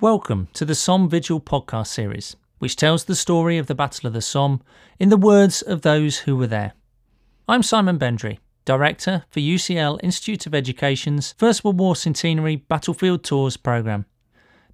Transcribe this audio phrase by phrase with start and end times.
[0.00, 4.14] Welcome to the Somme Vigil podcast series, which tells the story of the Battle of
[4.14, 4.62] the Somme
[4.98, 6.72] in the words of those who were there.
[7.46, 13.58] I'm Simon Bendry, Director for UCL Institute of Education's First World War Centenary Battlefield Tours
[13.58, 14.06] programme.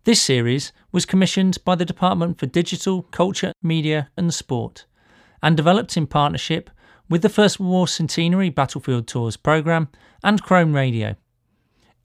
[0.04, 4.86] This series was commissioned by the Department for Digital, Culture, Media and Sport
[5.42, 6.70] and developed in partnership
[7.08, 9.88] with the First World War Centenary Battlefield Tours programme
[10.22, 11.16] and Chrome Radio.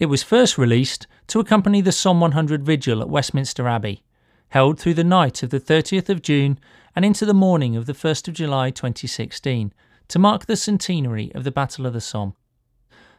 [0.02, 4.04] It was first released to accompany the Somme 100 Vigil at Westminster Abbey,
[4.50, 6.58] held through the night of the 30th of June
[6.96, 9.72] and into the morning of the 1st of July 2016
[10.08, 12.34] to mark the centenary of the Battle of the Somme.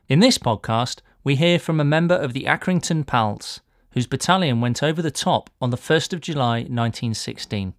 [0.09, 3.61] In this podcast, we hear from a member of the Accrington Pals,
[3.93, 7.75] whose battalion went over the top on the 1st of July 1916.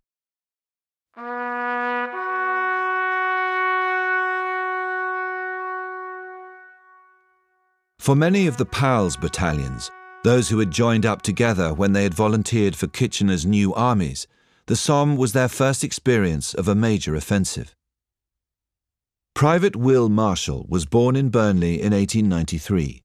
[8.03, 9.89] For many of the PALS battalions,
[10.25, 14.27] those who had joined up together when they had volunteered for Kitchener's new armies,
[14.65, 17.73] the Somme was their first experience of a major offensive.
[19.33, 23.01] Private Will Marshall was born in Burnley in 1893.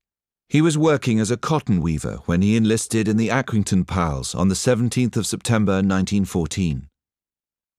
[0.49, 4.49] He was working as a cotton weaver when he enlisted in the Accrington Pals on
[4.49, 6.89] the 17th of September 1914.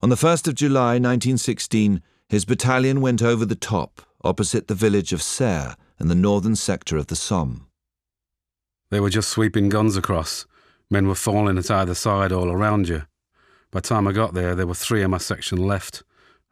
[0.00, 5.12] On the 1st of July 1916, his battalion went over the top opposite the village
[5.12, 7.66] of Serre in the northern sector of the Somme.
[8.90, 10.46] They were just sweeping guns across.
[10.88, 13.02] Men were falling at either side all around you.
[13.70, 16.02] By the time I got there, there were three in my section left.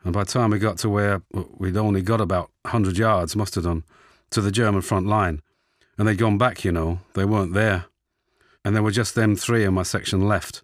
[0.04, 3.56] And by the time we got to where we'd only got about 100 yards, must
[3.56, 3.82] have done,
[4.30, 5.40] to the German front line,
[5.96, 7.86] and they'd gone back, you know, they weren't there.
[8.64, 10.62] And there were just them three in my section left.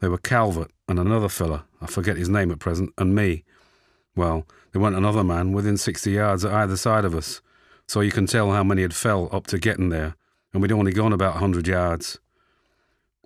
[0.00, 3.44] They were Calvert and another fella, I forget his name at present, and me.
[4.16, 7.42] Well, there weren't another man within 60 yards at either side of us
[7.86, 10.16] so you can tell how many had fell up to getting there,
[10.52, 12.18] and we'd only gone about a 100 yards.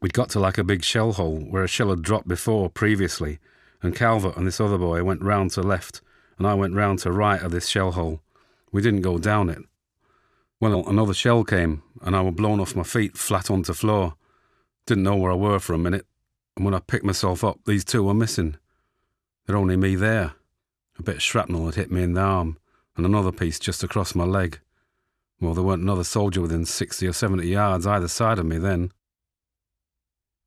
[0.00, 3.38] We'd got to like a big shell hole where a shell had dropped before previously,
[3.82, 6.00] and Calvert and this other boy went round to left,
[6.36, 8.22] and I went round to right of this shell hole.
[8.72, 9.62] We didn't go down it.
[10.60, 14.14] Well, another shell came, and I was blown off my feet flat onto floor.
[14.86, 16.06] Didn't know where I were for a minute,
[16.56, 18.56] and when I picked myself up, these two were missing.
[19.46, 20.34] There'd only me there.
[20.98, 22.58] A bit of shrapnel had hit me in the arm,
[22.98, 24.60] and another piece just across my leg.
[25.40, 28.90] Well, there weren't another soldier within 60 or 70 yards either side of me then.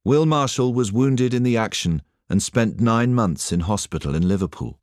[0.03, 4.79] Will Marshall was wounded in the action and spent nine months in hospital in Liverpool.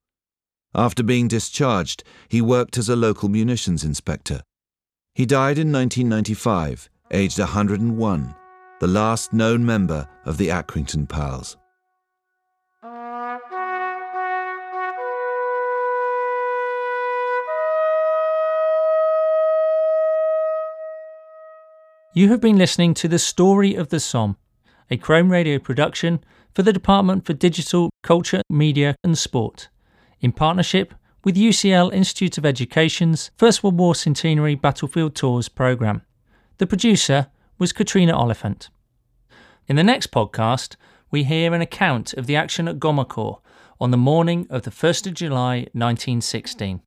[0.75, 4.43] After being discharged, he worked as a local munitions inspector.
[5.15, 8.35] He died in 1995, aged 101,
[8.81, 11.57] the last known member of the Accrington Pals.
[22.19, 24.37] You have been listening to The Story of the Somme,
[24.91, 26.19] a Chrome Radio production
[26.53, 29.69] for the Department for Digital, Culture, Media and Sport,
[30.21, 36.03] in partnership with UCL Institute of Education's First World War Centenary Battlefield Tours programme.
[36.57, 38.69] The producer was Katrina Oliphant.
[39.69, 40.75] In the next podcast,
[41.13, 43.39] we hear an account of the action at Gommecourt
[43.81, 46.83] on the morning of the 1st of July 1916.